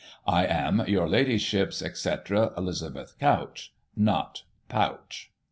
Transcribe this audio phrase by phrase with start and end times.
[0.25, 5.29] "I am, your Ladyship's etc— ELIZABETH CouCH (not Pouch.)